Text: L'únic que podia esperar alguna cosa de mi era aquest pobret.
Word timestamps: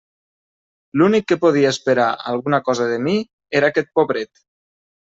L'únic 1.01 1.27
que 1.33 1.37
podia 1.43 1.75
esperar 1.77 2.09
alguna 2.33 2.63
cosa 2.71 2.91
de 2.95 2.99
mi 3.07 3.17
era 3.63 3.73
aquest 3.75 3.97
pobret. 4.01 4.47